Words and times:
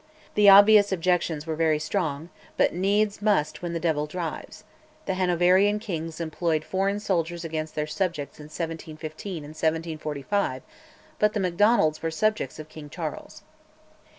The 0.33 0.49
obvious 0.49 0.91
objections 0.91 1.45
were 1.45 1.55
very 1.55 1.77
strong; 1.77 2.29
but 2.57 2.73
"needs 2.73 3.21
must 3.21 3.61
when 3.61 3.73
the 3.73 3.79
devil 3.79 4.07
drives": 4.07 4.63
the 5.05 5.13
Hanoverian 5.13 5.77
kings 5.77 6.19
employed 6.19 6.63
foreign 6.63 6.99
soldiers 6.99 7.45
against 7.45 7.75
their 7.75 7.85
subjects 7.85 8.39
in 8.39 8.45
1715 8.45 9.43
and 9.43 9.49
1745; 9.51 10.63
but 11.19 11.33
the 11.33 11.39
Macdonalds 11.39 12.01
were 12.01 12.09
subjects 12.09 12.57
of 12.57 12.67
King 12.67 12.89
Charles. 12.89 13.43